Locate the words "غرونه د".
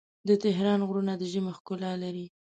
0.87-1.23